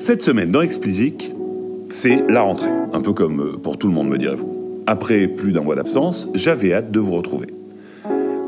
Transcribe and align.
Cette 0.00 0.22
semaine 0.22 0.50
dans 0.50 0.62
Explicit, 0.62 1.30
c'est 1.90 2.24
la 2.26 2.40
rentrée, 2.40 2.70
un 2.94 3.02
peu 3.02 3.12
comme 3.12 3.40
euh, 3.42 3.58
pour 3.58 3.76
tout 3.76 3.86
le 3.86 3.92
monde 3.92 4.08
me 4.08 4.16
direz-vous. 4.16 4.82
Après 4.86 5.26
plus 5.26 5.52
d'un 5.52 5.60
mois 5.60 5.74
d'absence, 5.74 6.26
j'avais 6.32 6.72
hâte 6.72 6.90
de 6.90 6.98
vous 6.98 7.12
retrouver. 7.12 7.48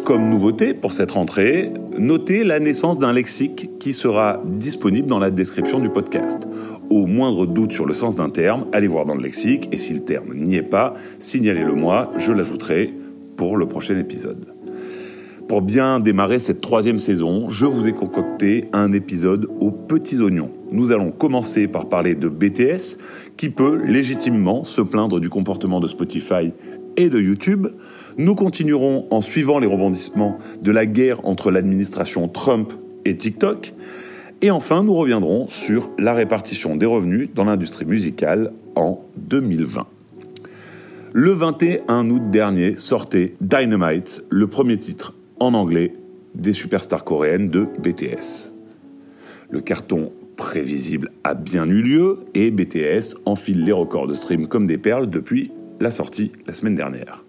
Comme 0.06 0.30
nouveauté 0.30 0.72
pour 0.72 0.94
cette 0.94 1.10
rentrée, 1.10 1.70
notez 1.98 2.42
la 2.42 2.58
naissance 2.58 2.98
d'un 2.98 3.12
lexique 3.12 3.68
qui 3.78 3.92
sera 3.92 4.40
disponible 4.46 5.06
dans 5.06 5.18
la 5.18 5.30
description 5.30 5.78
du 5.78 5.90
podcast. 5.90 6.48
Au 6.88 7.04
moindre 7.04 7.44
doute 7.44 7.72
sur 7.72 7.84
le 7.84 7.92
sens 7.92 8.16
d'un 8.16 8.30
terme, 8.30 8.64
allez 8.72 8.88
voir 8.88 9.04
dans 9.04 9.14
le 9.14 9.22
lexique 9.22 9.68
et 9.72 9.78
si 9.78 9.92
le 9.92 10.00
terme 10.00 10.32
n'y 10.34 10.56
est 10.56 10.62
pas, 10.62 10.94
signalez-le 11.18 11.74
moi, 11.74 12.14
je 12.16 12.32
l'ajouterai 12.32 12.94
pour 13.36 13.58
le 13.58 13.66
prochain 13.66 13.98
épisode. 13.98 14.46
Pour 15.52 15.60
bien 15.60 16.00
démarrer 16.00 16.38
cette 16.38 16.62
troisième 16.62 16.98
saison, 16.98 17.50
je 17.50 17.66
vous 17.66 17.86
ai 17.86 17.92
concocté 17.92 18.70
un 18.72 18.90
épisode 18.94 19.50
aux 19.60 19.70
petits 19.70 20.18
oignons. 20.22 20.50
Nous 20.70 20.92
allons 20.92 21.10
commencer 21.10 21.68
par 21.68 21.90
parler 21.90 22.14
de 22.14 22.30
BTS, 22.30 22.96
qui 23.36 23.50
peut 23.50 23.78
légitimement 23.84 24.64
se 24.64 24.80
plaindre 24.80 25.20
du 25.20 25.28
comportement 25.28 25.78
de 25.78 25.88
Spotify 25.88 26.54
et 26.96 27.10
de 27.10 27.20
YouTube. 27.20 27.66
Nous 28.16 28.34
continuerons 28.34 29.06
en 29.10 29.20
suivant 29.20 29.58
les 29.58 29.66
rebondissements 29.66 30.38
de 30.62 30.70
la 30.70 30.86
guerre 30.86 31.22
entre 31.26 31.50
l'administration 31.50 32.28
Trump 32.28 32.72
et 33.04 33.18
TikTok. 33.18 33.74
Et 34.40 34.50
enfin, 34.50 34.82
nous 34.82 34.94
reviendrons 34.94 35.48
sur 35.48 35.90
la 35.98 36.14
répartition 36.14 36.76
des 36.76 36.86
revenus 36.86 37.28
dans 37.34 37.44
l'industrie 37.44 37.84
musicale 37.84 38.54
en 38.74 39.04
2020. 39.18 39.86
Le 41.12 41.30
21 41.32 42.08
août 42.08 42.22
dernier 42.30 42.76
sortait 42.76 43.34
Dynamite, 43.42 44.24
le 44.30 44.46
premier 44.46 44.78
titre 44.78 45.12
en 45.42 45.54
anglais 45.54 45.92
des 46.34 46.52
superstars 46.52 47.04
coréennes 47.04 47.48
de 47.48 47.66
BTS. 47.82 48.52
Le 49.50 49.60
carton 49.60 50.12
prévisible 50.36 51.10
a 51.24 51.34
bien 51.34 51.66
eu 51.66 51.82
lieu 51.82 52.20
et 52.34 52.50
BTS 52.50 53.16
enfile 53.26 53.64
les 53.64 53.72
records 53.72 54.06
de 54.06 54.14
stream 54.14 54.46
comme 54.46 54.66
des 54.66 54.78
perles 54.78 55.10
depuis 55.10 55.50
la 55.80 55.90
sortie 55.90 56.32
la 56.46 56.54
semaine 56.54 56.74
dernière. 56.74 57.24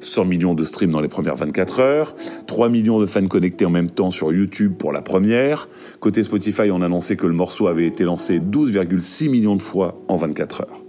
100 0.00 0.26
millions 0.26 0.54
de 0.54 0.64
streams 0.64 0.90
dans 0.90 1.00
les 1.00 1.08
premières 1.08 1.36
24 1.36 1.80
heures, 1.80 2.16
3 2.46 2.68
millions 2.68 3.00
de 3.00 3.06
fans 3.06 3.26
connectés 3.26 3.64
en 3.64 3.70
même 3.70 3.90
temps 3.90 4.10
sur 4.10 4.32
YouTube 4.32 4.74
pour 4.76 4.92
la 4.92 5.00
première. 5.00 5.68
Côté 6.00 6.22
Spotify, 6.22 6.70
on 6.70 6.82
annonçait 6.82 7.16
que 7.16 7.26
le 7.26 7.32
morceau 7.32 7.68
avait 7.68 7.86
été 7.86 8.04
lancé 8.04 8.38
12,6 8.38 9.30
millions 9.30 9.56
de 9.56 9.62
fois 9.62 9.98
en 10.08 10.16
24 10.16 10.62
heures. 10.62 10.82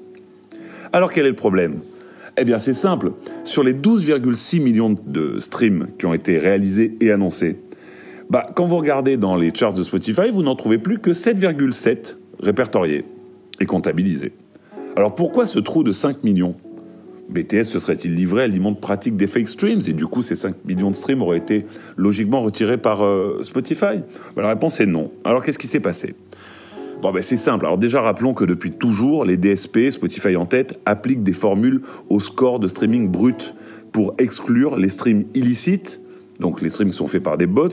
Alors 0.92 1.14
quel 1.14 1.26
est 1.26 1.30
le 1.30 1.36
problème? 1.36 1.80
Eh 2.38 2.46
bien, 2.46 2.60
c'est 2.60 2.74
simple. 2.74 3.14
Sur 3.44 3.64
les 3.64 3.74
12,6 3.74 4.62
millions 4.62 4.96
de 5.06 5.40
streams 5.40 5.88
qui 5.98 6.06
ont 6.06 6.14
été 6.14 6.38
réalisés 6.38 6.96
et 7.02 7.12
annoncés, 7.12 7.58
bah, 8.30 8.48
quand 8.56 8.66
vous 8.66 8.78
regardez 8.78 9.18
dans 9.18 9.36
les 9.36 9.54
charts 9.54 9.74
de 9.74 9.84
Spotify, 9.84 10.30
vous 10.32 10.44
n'en 10.44 10.56
trouvez 10.56 10.78
plus 10.78 11.00
que 11.00 11.12
7,7 11.12 12.18
répertoriés 12.40 13.06
et 13.60 13.66
comptabilisés. 13.66 14.34
Alors 14.96 15.16
pourquoi 15.16 15.46
ce 15.46 15.60
trou 15.60 15.84
de 15.84 15.92
5 15.92 16.24
millions? 16.24 16.56
BTS 17.30 17.64
se 17.64 17.80
serait-il 17.80 18.16
livré 18.16 18.44
à 18.44 18.48
l'immonde 18.48 18.80
pratique 18.80 19.16
des 19.16 19.28
fake 19.28 19.50
streams? 19.50 19.82
Et 19.88 19.94
du 19.94 20.06
coup 20.06 20.22
ces 20.22 20.36
5 20.36 20.66
millions 20.66 20.92
de 20.92 20.96
streams 20.96 21.22
auraient 21.22 21.38
été 21.38 21.66
logiquement 21.98 22.42
retirés 22.42 22.78
par 22.78 23.04
euh, 23.04 23.40
Spotify? 23.42 24.00
Bah, 24.36 24.42
La 24.44 24.50
réponse 24.50 24.80
est 24.80 24.86
non. 24.86 25.12
Alors 25.24 25.44
qu'est-ce 25.44 25.60
qui 25.60 25.68
s'est 25.68 25.80
passé? 25.80 26.16
Bon, 27.02 27.12
ben 27.12 27.22
c'est 27.22 27.38
simple. 27.38 27.66
Alors 27.66 27.78
déjà, 27.78 28.02
rappelons 28.02 28.34
que 28.34 28.44
depuis 28.44 28.72
toujours, 28.72 29.24
les 29.24 29.38
DSP, 29.38 29.92
Spotify 29.92 30.36
en 30.36 30.48
tête, 30.48 30.80
appliquent 30.86 31.22
des 31.22 31.34
formules 31.34 31.82
au 32.10 32.20
score 32.20 32.60
de 32.60 32.68
streaming 32.68 33.10
brut 33.10 33.54
pour 33.92 34.16
exclure 34.18 34.76
les 34.78 34.90
streams 34.90 35.26
illicites, 35.36 36.02
donc 36.40 36.62
les 36.62 36.70
streams 36.70 36.92
sont 36.92 37.06
faits 37.06 37.22
par 37.22 37.38
des 37.38 37.46
bots, 37.46 37.70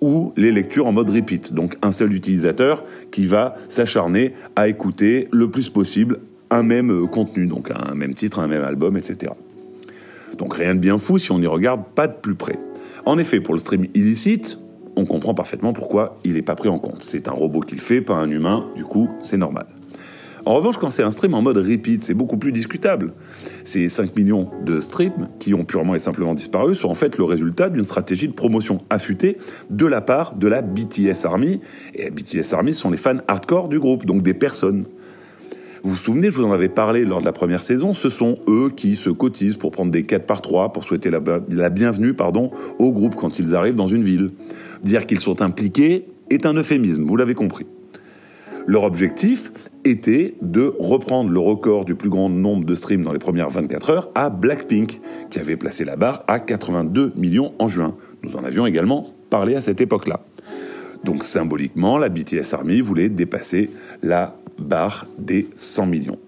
ou 0.00 0.32
les 0.36 0.52
lectures 0.52 0.86
en 0.86 0.92
mode 0.92 1.10
repeat, 1.10 1.52
donc 1.52 1.76
un 1.82 1.92
seul 1.92 2.14
utilisateur 2.14 2.82
qui 3.10 3.26
va 3.26 3.56
s'acharner 3.68 4.32
à 4.56 4.68
écouter 4.68 5.28
le 5.32 5.50
plus 5.50 5.68
possible 5.68 6.18
un 6.50 6.62
même 6.62 6.90
euh, 6.90 7.06
contenu, 7.06 7.46
donc 7.46 7.70
un 7.70 7.94
même 7.94 8.14
titre, 8.14 8.38
un 8.38 8.48
même 8.48 8.64
album, 8.64 8.96
etc. 8.96 9.32
Donc 10.38 10.54
rien 10.54 10.74
de 10.74 10.80
bien 10.80 10.98
fou 10.98 11.18
si 11.18 11.30
on 11.30 11.40
y 11.40 11.46
regarde 11.46 11.82
pas 11.94 12.06
de 12.06 12.14
plus 12.14 12.34
près. 12.34 12.58
En 13.04 13.18
effet, 13.18 13.40
pour 13.40 13.54
le 13.54 13.60
stream 13.60 13.86
illicite, 13.94 14.58
on 14.96 15.04
comprend 15.04 15.34
parfaitement 15.34 15.72
pourquoi 15.72 16.16
il 16.24 16.34
n'est 16.34 16.42
pas 16.42 16.54
pris 16.54 16.68
en 16.68 16.78
compte. 16.78 17.02
C'est 17.02 17.28
un 17.28 17.32
robot 17.32 17.60
qui 17.60 17.74
le 17.74 17.80
fait, 17.80 18.00
pas 18.00 18.14
un 18.14 18.30
humain, 18.30 18.66
du 18.76 18.84
coup, 18.84 19.08
c'est 19.20 19.36
normal. 19.36 19.66
En 20.44 20.54
revanche, 20.54 20.76
quand 20.76 20.90
c'est 20.90 21.04
un 21.04 21.12
stream 21.12 21.34
en 21.34 21.42
mode 21.42 21.58
repeat, 21.58 22.02
c'est 22.02 22.14
beaucoup 22.14 22.36
plus 22.36 22.50
discutable. 22.50 23.12
Ces 23.62 23.88
5 23.88 24.16
millions 24.16 24.50
de 24.64 24.80
streams 24.80 25.28
qui 25.38 25.54
ont 25.54 25.64
purement 25.64 25.94
et 25.94 26.00
simplement 26.00 26.34
disparu 26.34 26.74
sont 26.74 26.88
en 26.88 26.94
fait 26.94 27.16
le 27.16 27.22
résultat 27.22 27.70
d'une 27.70 27.84
stratégie 27.84 28.26
de 28.26 28.32
promotion 28.32 28.78
affûtée 28.90 29.36
de 29.70 29.86
la 29.86 30.00
part 30.00 30.34
de 30.34 30.48
la 30.48 30.60
BTS 30.60 31.26
Army. 31.26 31.60
Et 31.94 32.04
la 32.04 32.10
BTS 32.10 32.54
Army 32.54 32.74
sont 32.74 32.90
les 32.90 32.96
fans 32.96 33.18
hardcore 33.28 33.68
du 33.68 33.78
groupe, 33.78 34.04
donc 34.04 34.22
des 34.22 34.34
personnes. 34.34 34.84
Vous 35.84 35.90
vous 35.90 35.96
souvenez, 35.96 36.30
je 36.30 36.38
vous 36.38 36.44
en 36.44 36.52
avais 36.52 36.68
parlé 36.68 37.04
lors 37.04 37.20
de 37.20 37.24
la 37.24 37.32
première 37.32 37.62
saison, 37.62 37.92
ce 37.92 38.08
sont 38.08 38.36
eux 38.48 38.70
qui 38.74 38.94
se 38.96 39.10
cotisent 39.10 39.56
pour 39.56 39.70
prendre 39.70 39.90
des 39.90 40.02
4 40.02 40.26
par 40.26 40.40
3 40.40 40.72
pour 40.72 40.84
souhaiter 40.84 41.10
la, 41.10 41.20
la 41.50 41.70
bienvenue 41.70 42.14
pardon, 42.14 42.50
au 42.78 42.92
groupe 42.92 43.16
quand 43.16 43.38
ils 43.38 43.54
arrivent 43.54 43.74
dans 43.74 43.88
une 43.88 44.04
ville. 44.04 44.30
Dire 44.82 45.06
qu'ils 45.06 45.20
sont 45.20 45.42
impliqués 45.42 46.06
est 46.30 46.46
un 46.46 46.54
euphémisme, 46.54 47.04
vous 47.04 47.16
l'avez 47.16 47.34
compris. 47.34 47.66
Leur 48.66 48.84
objectif 48.84 49.50
était 49.84 50.36
de 50.40 50.72
reprendre 50.78 51.30
le 51.30 51.40
record 51.40 51.84
du 51.84 51.94
plus 51.94 52.10
grand 52.10 52.28
nombre 52.28 52.64
de 52.64 52.74
streams 52.74 53.02
dans 53.02 53.12
les 53.12 53.18
premières 53.18 53.50
24 53.50 53.90
heures 53.90 54.10
à 54.14 54.30
Blackpink, 54.30 55.00
qui 55.30 55.38
avait 55.38 55.56
placé 55.56 55.84
la 55.84 55.96
barre 55.96 56.22
à 56.28 56.38
82 56.38 57.12
millions 57.16 57.52
en 57.58 57.66
juin. 57.66 57.96
Nous 58.22 58.36
en 58.36 58.44
avions 58.44 58.66
également 58.66 59.08
parlé 59.30 59.56
à 59.56 59.60
cette 59.60 59.80
époque-là. 59.80 60.24
Donc 61.04 61.24
symboliquement, 61.24 61.98
la 61.98 62.08
BTS 62.08 62.54
Army 62.54 62.80
voulait 62.80 63.08
dépasser 63.08 63.70
la 64.02 64.36
barre 64.58 65.06
des 65.18 65.48
100 65.54 65.86
millions. 65.86 66.18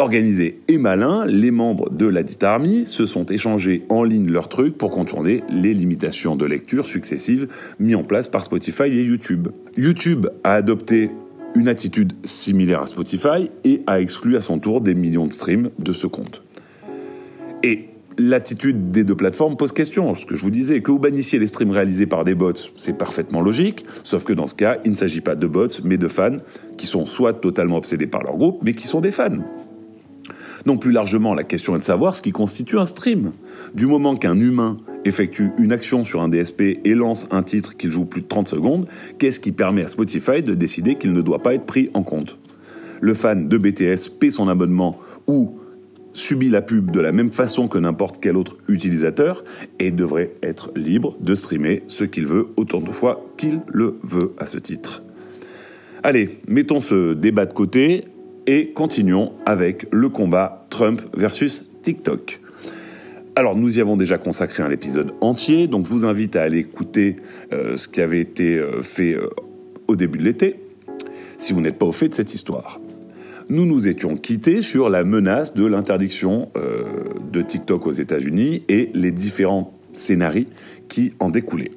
Organisés 0.00 0.60
et 0.68 0.78
malins, 0.78 1.26
les 1.26 1.50
membres 1.50 1.90
de 1.90 2.06
la 2.06 2.22
dite 2.22 2.44
Army 2.44 2.86
se 2.86 3.04
sont 3.04 3.26
échangés 3.26 3.82
en 3.88 4.04
ligne 4.04 4.30
leurs 4.30 4.48
trucs 4.48 4.78
pour 4.78 4.90
contourner 4.90 5.42
les 5.50 5.74
limitations 5.74 6.36
de 6.36 6.46
lecture 6.46 6.86
successives 6.86 7.48
mises 7.80 7.96
en 7.96 8.04
place 8.04 8.28
par 8.28 8.44
Spotify 8.44 8.84
et 8.84 9.02
YouTube. 9.02 9.48
YouTube 9.76 10.28
a 10.44 10.54
adopté 10.54 11.10
une 11.56 11.66
attitude 11.66 12.12
similaire 12.22 12.82
à 12.82 12.86
Spotify 12.86 13.50
et 13.64 13.82
a 13.88 14.00
exclu 14.00 14.36
à 14.36 14.40
son 14.40 14.60
tour 14.60 14.80
des 14.80 14.94
millions 14.94 15.26
de 15.26 15.32
streams 15.32 15.70
de 15.80 15.92
ce 15.92 16.06
compte. 16.06 16.44
Et 17.64 17.88
l'attitude 18.18 18.92
des 18.92 19.02
deux 19.02 19.16
plateformes 19.16 19.56
pose 19.56 19.72
question. 19.72 20.14
Ce 20.14 20.26
que 20.26 20.36
je 20.36 20.42
vous 20.42 20.52
disais, 20.52 20.80
que 20.80 20.92
vous 20.92 21.00
bannissiez 21.00 21.40
les 21.40 21.48
streams 21.48 21.72
réalisés 21.72 22.06
par 22.06 22.22
des 22.22 22.36
bots, 22.36 22.52
c'est 22.76 22.96
parfaitement 22.96 23.40
logique, 23.40 23.84
sauf 24.04 24.22
que 24.22 24.32
dans 24.32 24.46
ce 24.46 24.54
cas, 24.54 24.78
il 24.84 24.92
ne 24.92 24.96
s'agit 24.96 25.22
pas 25.22 25.34
de 25.34 25.48
bots, 25.48 25.66
mais 25.82 25.96
de 25.96 26.06
fans 26.06 26.36
qui 26.76 26.86
sont 26.86 27.04
soit 27.04 27.32
totalement 27.32 27.78
obsédés 27.78 28.06
par 28.06 28.22
leur 28.22 28.36
groupe, 28.36 28.60
mais 28.62 28.74
qui 28.74 28.86
sont 28.86 29.00
des 29.00 29.10
fans. 29.10 29.38
Non, 30.66 30.76
plus 30.76 30.92
largement, 30.92 31.34
la 31.34 31.44
question 31.44 31.76
est 31.76 31.78
de 31.78 31.84
savoir 31.84 32.14
ce 32.14 32.22
qui 32.22 32.32
constitue 32.32 32.78
un 32.78 32.84
stream. 32.84 33.32
Du 33.74 33.86
moment 33.86 34.16
qu'un 34.16 34.38
humain 34.38 34.76
effectue 35.04 35.50
une 35.58 35.72
action 35.72 36.04
sur 36.04 36.20
un 36.20 36.28
DSP 36.28 36.80
et 36.84 36.94
lance 36.94 37.26
un 37.30 37.42
titre 37.42 37.76
qu'il 37.76 37.90
joue 37.90 38.04
plus 38.04 38.22
de 38.22 38.26
30 38.26 38.48
secondes, 38.48 38.88
qu'est-ce 39.18 39.40
qui 39.40 39.52
permet 39.52 39.82
à 39.84 39.88
Spotify 39.88 40.42
de 40.42 40.54
décider 40.54 40.96
qu'il 40.96 41.12
ne 41.12 41.22
doit 41.22 41.42
pas 41.42 41.54
être 41.54 41.66
pris 41.66 41.90
en 41.94 42.02
compte? 42.02 42.38
Le 43.00 43.14
fan 43.14 43.48
de 43.48 43.58
BTS 43.58 44.08
paie 44.18 44.30
son 44.30 44.48
abonnement 44.48 44.98
ou 45.26 45.58
subit 46.12 46.50
la 46.50 46.62
pub 46.62 46.90
de 46.90 47.00
la 47.00 47.12
même 47.12 47.32
façon 47.32 47.68
que 47.68 47.78
n'importe 47.78 48.18
quel 48.20 48.36
autre 48.36 48.56
utilisateur 48.66 49.44
et 49.78 49.92
devrait 49.92 50.34
être 50.42 50.72
libre 50.74 51.16
de 51.20 51.34
streamer 51.34 51.84
ce 51.86 52.04
qu'il 52.04 52.26
veut 52.26 52.48
autant 52.56 52.80
de 52.80 52.90
fois 52.90 53.24
qu'il 53.36 53.60
le 53.68 53.98
veut 54.02 54.32
à 54.38 54.46
ce 54.46 54.58
titre. 54.58 55.04
Allez, 56.02 56.40
mettons 56.48 56.80
ce 56.80 57.14
débat 57.14 57.46
de 57.46 57.52
côté 57.52 58.04
et 58.48 58.70
continuons 58.72 59.32
avec 59.44 59.86
le 59.92 60.08
combat 60.08 60.66
Trump 60.70 61.02
versus 61.14 61.66
TikTok. 61.82 62.40
Alors 63.36 63.54
nous 63.54 63.76
y 63.76 63.82
avons 63.82 63.94
déjà 63.94 64.16
consacré 64.16 64.62
un 64.62 64.70
épisode 64.70 65.12
entier, 65.20 65.68
donc 65.68 65.84
je 65.84 65.90
vous 65.90 66.06
invite 66.06 66.34
à 66.34 66.42
aller 66.42 66.60
écouter 66.60 67.16
euh, 67.52 67.76
ce 67.76 67.88
qui 67.88 68.00
avait 68.00 68.20
été 68.20 68.56
euh, 68.56 68.80
fait 68.80 69.12
euh, 69.12 69.28
au 69.86 69.96
début 69.96 70.16
de 70.16 70.24
l'été, 70.24 70.56
si 71.36 71.52
vous 71.52 71.60
n'êtes 71.60 71.78
pas 71.78 71.84
au 71.84 71.92
fait 71.92 72.08
de 72.08 72.14
cette 72.14 72.32
histoire. 72.32 72.80
Nous 73.50 73.66
nous 73.66 73.86
étions 73.86 74.16
quittés 74.16 74.62
sur 74.62 74.88
la 74.88 75.04
menace 75.04 75.54
de 75.54 75.64
l'interdiction 75.64 76.50
de 77.32 77.40
TikTok 77.40 77.86
aux 77.86 77.92
États-Unis 77.92 78.62
et 78.68 78.90
les 78.92 79.10
différents 79.10 79.72
scénarios 79.94 80.44
qui 80.88 81.14
en 81.18 81.30
découlaient. 81.30 81.70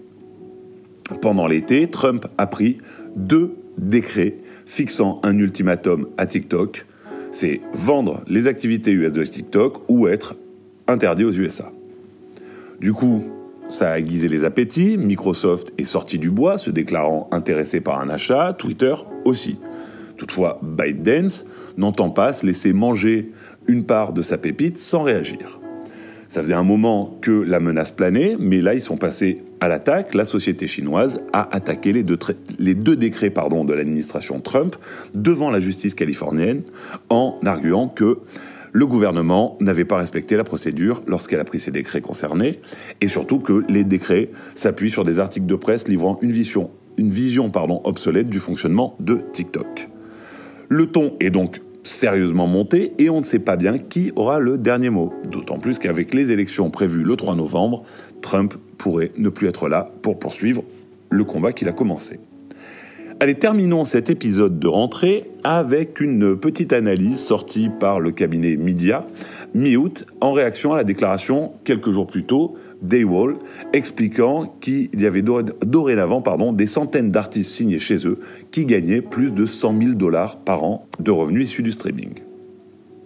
Pendant 1.21 1.47
l'été, 1.47 1.89
Trump 1.89 2.27
a 2.38 2.45
pris 2.45 2.79
deux 3.15 3.56
décrets 3.81 4.38
fixant 4.66 5.19
un 5.24 5.38
ultimatum 5.38 6.07
à 6.18 6.25
TikTok, 6.25 6.86
c'est 7.31 7.62
vendre 7.74 8.24
les 8.28 8.48
activités 8.48 8.92
US 8.92 9.12
de 9.12 9.24
TikTok 9.24 9.89
ou 9.89 10.07
être 10.07 10.36
interdit 10.88 11.24
aux 11.24 11.31
USA. 11.31 11.72
Du 12.80 12.94
coup, 12.94 13.22
ça 13.68 13.92
a 13.92 14.00
aiguisé 14.00 14.28
les 14.28 14.44
appétits, 14.44 14.98
Microsoft 14.98 15.74
est 15.78 15.86
sorti 15.86 16.19
du 16.19 16.30
bois, 16.30 16.57
se 16.57 16.69
déclarant 16.69 17.30
intéressé 17.31 17.80
par 17.80 18.01
un 18.01 18.10
achat, 18.10 18.54
Twitter 18.54 18.94
aussi. 19.24 19.60
Toutefois, 20.18 20.60
ByteDance 20.62 21.48
n'entend 21.78 22.10
pas 22.10 22.33
se 22.33 22.45
laisser 22.45 22.74
manger 22.74 23.31
une 23.68 23.86
part 23.86 24.13
de 24.13 24.22
sa 24.22 24.38
pépite 24.38 24.78
sans 24.78 25.04
réagir. 25.04 25.60
Ça 26.31 26.42
faisait 26.42 26.54
un 26.54 26.63
moment 26.63 27.18
que 27.19 27.31
la 27.31 27.60
menace 27.60 27.92
planait, 27.92 28.38
mais 28.39 28.62
là, 28.62 28.74
ils 28.74 28.80
sont 28.80 28.95
passés 28.95 29.44
à 29.60 29.68
l'attaque. 29.68 30.13
La 30.13 30.24
société 30.24 30.66
chinoise 30.66 31.19
a 31.33 31.54
attaqué 31.54 31.92
les 31.92 32.04
deux, 32.04 32.95
décrets 32.95 33.30
pardon, 33.30 33.66
de 33.66 33.74
l'administration 33.74 34.39
Trump 34.39 34.78
devant 35.13 35.50
la 35.50 35.60
justice 35.60 35.94
californienne 35.94 36.62
en 37.10 37.38
arguant 37.44 37.89
que 37.89 38.19
le 38.72 38.88
gouvernement 38.88 39.57
n'avait 39.60 39.83
pas 39.83 39.98
respecté 39.98 40.38
la 40.38 40.45
procédure 40.45 41.04
lorsqu'elle 41.06 41.42
a 41.42 41.44
pris 41.44 41.60
ces 41.60 41.72
décrets 41.72 42.00
concernés, 42.00 42.62
et 43.01 43.10
surtout 43.10 43.39
que 43.39 43.66
les 43.68 43.83
décrets 43.83 44.30
s'appuient 44.56 44.89
sur 44.89 45.04
des 45.04 45.19
articles 45.19 45.48
de 45.48 45.56
presse 45.56 45.89
livrant 45.89 46.18
une 46.22 46.31
vision, 46.31 46.72
une 46.95 47.10
vision 47.10 47.50
pardon, 47.50 47.81
obsolète 47.83 48.30
du 48.30 48.39
fonctionnement 48.39 48.95
de 49.01 49.19
TikTok. 49.33 49.89
Le 50.69 50.86
ton 50.86 51.18
est 51.19 51.30
donc 51.30 51.60
sérieusement 51.83 52.48
monté 52.48 52.94
et 52.98 53.10
on 53.10 53.19
ne 53.19 53.25
sait 53.25 53.39
pas 53.39 53.56
bien 53.56 53.78
qui 53.78 54.12
aura 54.16 54.39
le 54.39 54.57
dernier 54.57 54.89
mot. 54.89 55.13
D'autant 55.30 55.60
plus 55.60 55.80
qu'avec 55.80 56.13
les 56.13 56.31
élections 56.31 56.69
prévues 56.69 57.04
le 57.04 57.16
3 57.16 57.36
novembre, 57.36 57.83
Trump 58.22 58.56
pourrait 58.78 59.12
ne 59.18 59.30
plus 59.30 59.48
être 59.48 59.69
là 59.69 59.92
pour 60.01 60.19
poursuivre 60.19 60.63
le 61.10 61.24
combat 61.24 61.54
qu'il 61.54 61.68
a 61.68 61.74
commencé. 61.74 62.19
Allez, 63.19 63.36
terminons 63.36 63.86
cet 63.86 64.10
épisode 64.10 64.57
de 64.57 64.68
rentrée 64.68 65.30
avec 65.44 66.01
une 66.01 66.36
petite 66.36 66.74
analyse 66.74 67.19
sortie 67.19 67.69
par 67.69 68.00
le 68.00 68.10
cabinet 68.10 68.57
Media 68.57 69.06
mi-août 69.54 70.07
en 70.22 70.31
réaction 70.31 70.74
à 70.74 70.78
la 70.78 70.83
déclaration 70.83 71.51
quelques 71.63 71.92
jours 71.92 72.07
plus 72.07 72.24
tôt 72.24 72.56
Daywall, 72.81 73.38
expliquant 73.74 74.45
qu'il 74.60 74.89
y 75.00 75.06
avait 75.06 75.24
dorénavant 75.66 76.22
pardon, 76.22 76.54
des 76.54 76.68
centaines 76.68 77.12
d'artistes 77.12 77.51
signés 77.51 77.80
chez 77.80 78.07
eux 78.07 78.19
qui 78.51 78.66
gagnaient 78.66 79.01
plus 79.01 79.33
de 79.33 79.45
100 79.45 79.78
000 79.78 79.92
dollars 79.94 80.38
par 80.39 80.63
an 80.63 80.88
de 81.00 81.12
revenus 81.12 81.50
issus 81.50 81.63
du 81.63 81.72
streaming. 81.72 82.22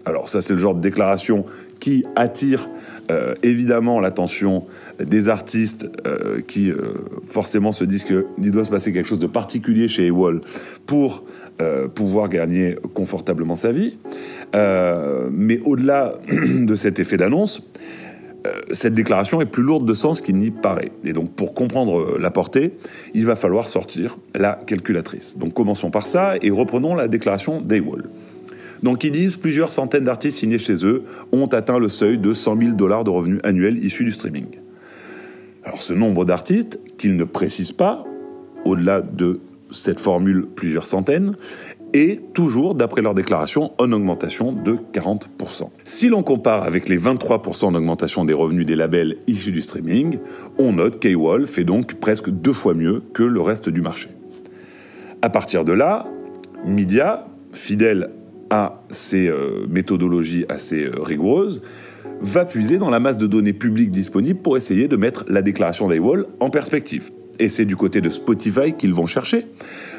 Alors 0.06 0.30
ça 0.30 0.40
c'est 0.42 0.54
le 0.54 0.60
genre 0.60 0.76
de 0.76 0.82
déclaration 0.82 1.46
qui 1.80 2.06
attire 2.16 2.70
euh, 3.10 3.34
évidemment 3.42 4.00
l'attention 4.00 4.66
des 5.04 5.30
artistes 5.30 5.88
euh, 6.06 6.42
qui 6.42 6.72
euh, 6.72 6.94
forcément 7.28 7.72
se 7.72 7.84
disent 7.84 8.04
qu'il 8.04 8.52
doit 8.52 8.64
se 8.64 8.70
passer 8.70 8.94
quelque 8.94 9.08
chose 9.08 9.20
de 9.20 9.28
particulier 9.28 9.88
chez 9.88 10.08
Ewall 10.08 10.42
pour 10.86 11.24
pouvoir 11.96 12.28
gagner 12.28 12.78
confortablement 12.94 13.56
sa 13.56 13.72
vie. 13.72 13.98
mais 14.54 15.60
au-delà 15.62 16.20
de 16.30 16.76
cet 16.76 17.00
effet 17.00 17.16
d'annonce, 17.16 17.64
cette 18.72 18.94
déclaration 18.94 19.42
est 19.42 19.46
plus 19.46 19.64
lourde 19.64 19.88
de 19.88 19.94
sens 19.94 20.22
qu'il 20.22 20.38
n'y 20.38 20.52
paraît. 20.52 20.92
Et 21.04 21.14
donc, 21.14 21.32
pour 21.32 21.54
comprendre 21.54 22.18
la 22.18 22.32
portée, 22.32 22.74
il 23.14 23.26
va 23.26 23.36
falloir 23.36 23.68
sortir 23.68 24.18
la 24.34 24.60
calculatrice. 24.66 25.38
Donc, 25.38 25.54
commençons 25.54 25.92
par 25.92 26.08
ça 26.08 26.36
et 26.42 26.50
reprenons 26.52 26.96
la 26.96 27.08
déclaration 27.08 27.62
d'Aywall. 27.62 28.10
Donc 28.84 29.04
ils 29.04 29.12
disent 29.12 29.38
plusieurs 29.38 29.72
centaines 29.72 30.04
d'artistes 30.04 30.38
signés 30.38 30.58
chez 30.58 30.86
eux 30.86 31.06
ont 31.32 31.48
atteint 31.48 31.80
le 31.80 31.90
seuil 31.90 32.18
de 32.18 32.34
100 32.34 32.60
000 32.60 32.72
dollars 32.74 33.04
de 33.04 33.10
revenus 33.10 33.40
annuels 33.44 33.84
issus 33.84 34.04
du 34.04 34.12
streaming. 34.12 34.46
Alors 35.64 35.82
ce 35.82 35.94
nombre 35.94 36.26
d'artistes, 36.26 36.80
qu'ils 36.98 37.16
ne 37.16 37.24
précisent 37.24 37.72
pas, 37.72 38.04
au-delà 38.64 39.02
de 39.02 39.40
cette 39.72 40.00
formule 40.00 40.46
plusieurs 40.46 40.86
centaines, 40.86 41.36
est 41.96 42.34
toujours, 42.34 42.76
d'après 42.76 43.02
leur 43.02 43.14
déclaration, 43.14 43.72
en 43.78 43.92
augmentation 43.92 44.52
de 44.52 44.78
40%. 44.94 45.70
Si 45.86 46.10
l'on 46.10 46.24
compare 46.24 46.64
avec 46.64 46.90
les 46.90 46.98
23% 46.98 47.72
d'augmentation 47.72 48.26
des 48.26 48.34
revenus 48.34 48.66
des 48.66 48.76
labels 48.76 49.18
issus 49.28 49.52
du 49.52 49.62
streaming, 49.62 50.20
on 50.58 50.74
note 50.74 51.00
qu'AWOL 51.00 51.48
fait 51.48 51.64
donc 51.64 51.96
presque 51.96 52.30
deux 52.30 52.54
fois 52.54 52.74
mieux 52.74 53.02
que 53.14 53.24
le 53.24 53.42
reste 53.42 53.70
du 53.70 53.82
marché. 53.82 54.10
À 55.22 55.30
partir 55.30 55.64
de 55.64 55.72
là, 55.72 56.08
Media, 56.66 57.28
fidèle 57.52 58.10
à 58.50 58.82
ces 58.90 59.28
euh, 59.28 59.66
méthodologies 59.70 60.46
assez 60.50 60.84
euh, 60.84 61.02
rigoureuses, 61.02 61.62
va 62.22 62.46
puiser 62.46 62.78
dans 62.78 62.90
la 62.90 63.00
masse 63.00 63.18
de 63.18 63.28
données 63.28 63.54
publiques 63.54 63.92
disponibles 63.92 64.40
pour 64.40 64.58
essayer 64.58 64.88
de 64.88 64.98
mettre 64.98 65.26
la 65.28 65.42
déclaration 65.42 65.88
d'AWOL 65.88 66.26
en 66.40 66.50
perspective. 66.50 67.12
Et 67.40 67.50
c'est 67.50 67.66
du 67.66 67.76
côté 67.76 68.02
de 68.02 68.10
Spotify 68.10 68.74
qu'ils 68.74 68.94
vont 68.94 69.06
chercher. 69.06 69.48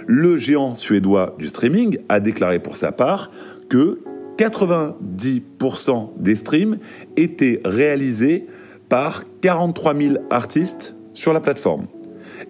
Le 0.07 0.37
géant 0.37 0.75
suédois 0.75 1.35
du 1.39 1.49
streaming 1.49 1.99
a 2.09 2.21
déclaré 2.21 2.61
pour 2.61 2.77
sa 2.77 2.93
part 2.93 3.31
que 3.69 3.99
90% 4.39 6.11
des 6.19 6.35
streams 6.35 6.79
étaient 7.17 7.61
réalisés 7.65 8.47
par 8.89 9.25
43 9.41 9.95
000 9.95 10.15
artistes 10.31 10.95
sur 11.15 11.33
la 11.33 11.41
plateforme. 11.41 11.87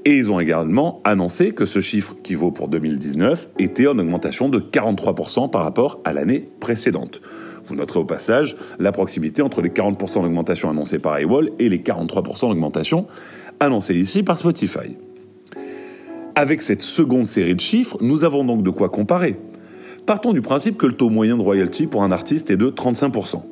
Et 0.04 0.16
ils 0.16 0.30
ont 0.30 0.40
également 0.40 1.00
annoncé 1.04 1.52
que 1.52 1.66
ce 1.66 1.80
chiffre, 1.80 2.16
qui 2.22 2.34
vaut 2.34 2.50
pour 2.50 2.68
2019, 2.68 3.50
était 3.58 3.86
en 3.86 3.98
augmentation 3.98 4.48
de 4.48 4.58
43% 4.58 5.50
par 5.50 5.62
rapport 5.62 6.00
à 6.04 6.12
l'année 6.12 6.48
précédente. 6.60 7.20
Vous 7.66 7.74
noterez 7.74 7.98
au 7.98 8.04
passage 8.04 8.56
la 8.78 8.92
proximité 8.92 9.42
entre 9.42 9.60
les 9.60 9.70
40% 9.70 10.22
d'augmentation 10.22 10.70
annoncée 10.70 10.98
par 10.98 11.14
AWOL 11.14 11.50
et 11.58 11.68
les 11.68 11.78
43% 11.78 12.48
d'augmentation 12.48 13.06
annoncée 13.60 13.94
ici 13.94 14.22
par 14.22 14.38
Spotify. 14.38 14.96
Avec 16.34 16.60
cette 16.60 16.82
seconde 16.82 17.26
série 17.26 17.54
de 17.54 17.60
chiffres, 17.60 17.96
nous 18.00 18.24
avons 18.24 18.44
donc 18.44 18.62
de 18.62 18.70
quoi 18.70 18.88
comparer. 18.88 19.36
Partons 20.04 20.32
du 20.32 20.42
principe 20.42 20.76
que 20.76 20.86
le 20.86 20.92
taux 20.92 21.10
moyen 21.10 21.36
de 21.36 21.42
royalty 21.42 21.86
pour 21.86 22.02
un 22.02 22.12
artiste 22.12 22.50
est 22.50 22.56
de 22.56 22.70
35%. 22.70 23.42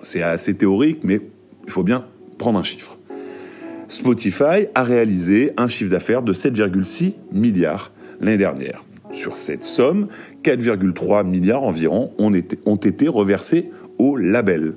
C'est 0.00 0.22
assez 0.22 0.54
théorique, 0.54 1.00
mais 1.04 1.20
il 1.64 1.70
faut 1.70 1.82
bien 1.82 2.06
prendre 2.38 2.58
un 2.58 2.62
chiffre. 2.62 2.98
Spotify 3.88 4.68
a 4.74 4.84
réalisé 4.84 5.52
un 5.56 5.66
chiffre 5.66 5.90
d'affaires 5.90 6.22
de 6.22 6.32
7,6 6.32 7.14
milliards 7.32 7.92
l'année 8.20 8.38
dernière. 8.38 8.84
Sur 9.10 9.36
cette 9.36 9.64
somme, 9.64 10.06
4,3 10.44 11.26
milliards 11.26 11.64
environ 11.64 12.12
ont 12.18 12.32
été, 12.32 12.58
ont 12.64 12.76
été 12.76 13.08
reversés 13.08 13.70
au 13.98 14.16
label. 14.16 14.74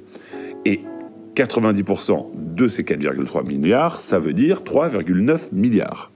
Et 0.65 0.81
90% 1.35 2.27
de 2.56 2.68
ces 2.68 2.83
4,3 2.83 3.45
milliards, 3.45 4.01
ça 4.01 4.19
veut 4.19 4.33
dire 4.33 4.62
3,9 4.62 5.50
milliards. 5.53 6.12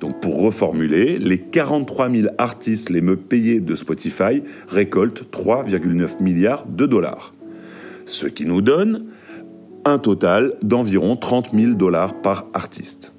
Donc 0.00 0.20
pour 0.20 0.40
reformuler, 0.40 1.16
les 1.18 1.38
43 1.38 2.10
000 2.10 2.28
artistes 2.38 2.90
les 2.90 3.00
mieux 3.00 3.16
payés 3.16 3.60
de 3.60 3.74
Spotify 3.74 4.42
récoltent 4.68 5.30
3,9 5.32 6.22
milliards 6.22 6.66
de 6.66 6.86
dollars. 6.86 7.32
Ce 8.04 8.26
qui 8.26 8.44
nous 8.44 8.60
donne 8.60 9.06
un 9.84 9.98
total 9.98 10.54
d'environ 10.62 11.16
30 11.16 11.54
000 11.54 11.72
dollars 11.72 12.20
par 12.22 12.46
artiste. 12.54 13.14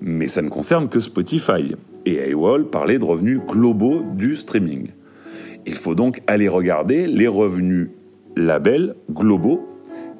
Mais 0.00 0.28
ça 0.28 0.42
ne 0.42 0.48
concerne 0.48 0.88
que 0.88 1.00
Spotify. 1.00 1.74
Et 2.06 2.32
AWOL 2.32 2.70
parlait 2.70 2.98
de 2.98 3.04
revenus 3.04 3.40
globaux 3.46 4.02
du 4.14 4.36
streaming. 4.36 4.88
Il 5.66 5.74
faut 5.74 5.94
donc 5.94 6.20
aller 6.26 6.48
regarder 6.48 7.06
les 7.06 7.28
revenus 7.28 7.90
labels 8.36 8.94
globaux 9.10 9.66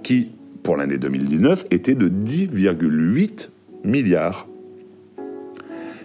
qui, 0.02 0.32
pour 0.62 0.76
l'année 0.76 0.98
2019, 0.98 1.66
étaient 1.70 1.94
de 1.94 2.08
10,8 2.08 3.48
milliards. 3.84 4.46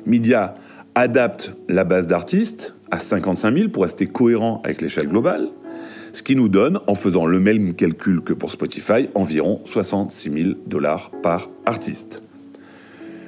Media 0.05 0.55
adapte 0.95 1.53
la 1.69 1.83
base 1.83 2.07
d'artistes 2.07 2.75
à 2.91 2.99
55 2.99 3.53
000 3.57 3.69
pour 3.69 3.83
rester 3.83 4.05
cohérent 4.05 4.61
avec 4.63 4.81
l'échelle 4.81 5.07
globale 5.07 5.49
ce 6.13 6.21
qui 6.21 6.35
nous 6.35 6.47
donne, 6.47 6.79
en 6.85 6.93
faisant 6.93 7.25
le 7.25 7.39
même 7.39 7.73
calcul 7.73 8.21
que 8.21 8.33
pour 8.33 8.51
Spotify, 8.51 9.09
environ 9.15 9.61
66 9.65 10.31
000 10.31 10.49
dollars 10.67 11.09
par 11.23 11.49
artiste. 11.65 12.23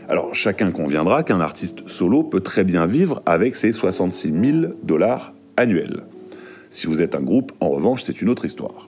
Alors 0.08 0.36
chacun 0.36 0.70
conviendra 0.70 1.24
qu'un 1.24 1.42
artiste 1.42 1.88
solo 1.90 2.24
peut 2.24 2.42
très 2.42 2.64
bien 2.64 2.86
vivre 2.86 3.24
avec 3.26 3.56
ses 3.56 3.72
66 3.72 4.32
000 4.62 4.74
dollars 4.84 5.34
annuels. 5.58 6.04
Si 6.70 6.86
vous 6.86 7.02
êtes 7.02 7.16
un 7.16 7.22
groupe, 7.22 7.54
en 7.60 7.70
revanche, 7.70 8.04
c'est 8.04 8.22
une 8.22 8.30
autre 8.30 8.46
histoire. 8.46 8.88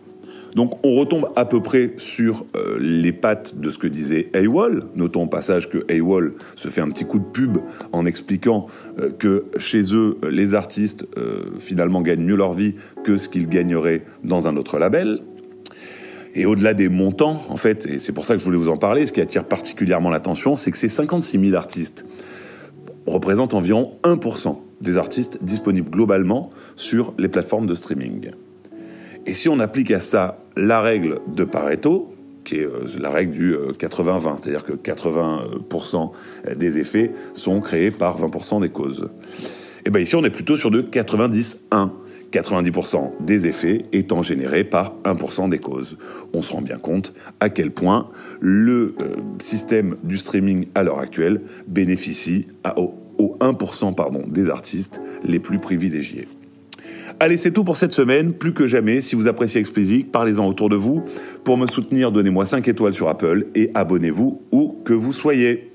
Donc 0.58 0.84
on 0.84 0.96
retombe 0.96 1.30
à 1.36 1.46
peu 1.46 1.62
près 1.62 1.94
sur 1.98 2.44
euh, 2.56 2.80
les 2.80 3.12
pattes 3.12 3.60
de 3.60 3.70
ce 3.70 3.78
que 3.78 3.86
disait 3.86 4.32
AWOL. 4.34 4.86
Notons 4.96 5.26
au 5.26 5.28
passage 5.28 5.70
que 5.70 5.86
AWOL 5.88 6.34
se 6.56 6.70
fait 6.70 6.82
un 6.82 6.90
petit 6.90 7.06
coup 7.06 7.20
de 7.20 7.26
pub 7.26 7.60
en 7.92 8.08
expliquant 8.08 8.66
euh, 9.00 9.12
que 9.12 9.46
chez 9.58 9.94
eux, 9.94 10.18
les 10.28 10.56
artistes 10.56 11.08
euh, 11.16 11.52
finalement 11.60 12.02
gagnent 12.02 12.24
mieux 12.24 12.36
leur 12.36 12.54
vie 12.54 12.74
que 13.04 13.20
ce 13.20 13.30
qu'ils 13.30 13.48
gagneraient 13.48 14.04
dans 14.24 14.48
un 14.48 14.58
autre 14.58 14.80
label. 14.80 15.22
Et 16.34 16.48
au-delà 16.48 16.74
des 16.74 16.90
montants, 16.90 17.40
en 17.50 17.58
fait, 17.58 17.86
et 17.86 18.00
c'est 18.00 18.12
pour 18.12 18.26
ça 18.26 18.34
que 18.34 18.40
je 18.40 18.46
voulais 18.46 18.58
vous 18.58 18.70
en 18.70 18.78
parler, 18.78 19.06
ce 19.06 19.14
qui 19.14 19.22
attire 19.22 19.44
particulièrement 19.44 20.10
l'attention, 20.10 20.56
c'est 20.56 20.72
que 20.72 20.78
ces 20.78 20.90
56 20.90 21.40
000 21.40 21.56
artistes 21.56 22.04
représentent 23.06 23.54
environ 23.54 24.00
1% 24.04 24.58
des 24.82 24.98
artistes 24.98 25.38
disponibles 25.44 25.92
globalement 25.92 26.50
sur 26.76 27.14
les 27.20 27.28
plateformes 27.28 27.68
de 27.68 27.76
streaming. 27.76 28.32
Et 29.28 29.34
si 29.34 29.50
on 29.50 29.60
applique 29.60 29.92
à 29.92 30.00
ça 30.00 30.40
la 30.56 30.80
règle 30.80 31.20
de 31.28 31.44
Pareto, 31.44 32.14
qui 32.46 32.56
est 32.56 32.66
euh, 32.66 32.86
la 32.98 33.10
règle 33.10 33.34
du 33.34 33.54
80-20, 33.54 33.58
euh, 33.58 34.38
c'est-à-dire 34.38 34.64
que 34.64 34.72
80% 34.72 36.12
des 36.56 36.80
effets 36.80 37.12
sont 37.34 37.60
créés 37.60 37.92
par 37.92 38.20
20% 38.20 38.62
des 38.62 38.70
causes. 38.70 39.10
Et 39.80 39.88
eh 39.88 39.90
bien 39.90 40.02
ici, 40.02 40.16
on 40.16 40.24
est 40.24 40.30
plutôt 40.30 40.58
sur 40.58 40.72
de 40.72 40.82
90-1. 40.82 41.92
90% 42.32 43.12
des 43.22 43.48
effets 43.48 43.86
étant 43.94 44.22
générés 44.22 44.66
par 44.66 44.96
1% 45.06 45.48
des 45.48 45.60
causes. 45.60 45.98
On 46.34 46.42
se 46.42 46.52
rend 46.52 46.62
bien 46.62 46.78
compte 46.78 47.14
à 47.40 47.50
quel 47.50 47.72
point 47.72 48.10
le 48.42 48.96
euh, 49.02 49.16
système 49.40 49.96
du 50.04 50.18
streaming 50.18 50.68
à 50.76 50.84
l'heure 50.84 51.00
actuelle 51.00 51.42
bénéficie 51.68 52.48
aux 52.76 53.38
1% 53.40 53.96
pardon, 53.96 54.24
des 54.28 54.50
artistes 54.50 55.00
les 55.24 55.40
plus 55.40 55.60
privilégiés. 55.60 56.28
Allez, 57.20 57.38
c'est 57.38 57.52
tout 57.52 57.64
pour 57.64 57.78
cette 57.78 57.94
semaine. 57.94 58.32
Plus 58.32 58.54
que 58.54 58.68
jamais, 58.68 59.02
si 59.02 59.16
vous 59.16 59.28
appréciez 59.28 59.60
Explicit, 59.60 60.12
parlez-en 60.12 60.48
autour 60.48 60.70
de 60.70 60.76
vous. 60.76 61.04
Pour 61.44 61.58
me 61.58 61.66
soutenir, 61.66 62.12
donnez-moi 62.12 62.46
5 62.46 62.68
étoiles 62.68 62.94
sur 62.94 63.10
Apple 63.10 63.48
et 63.56 63.72
abonnez-vous 63.74 64.44
où 64.52 64.78
que 64.86 64.94
vous 64.94 65.14
soyez. 65.14 65.72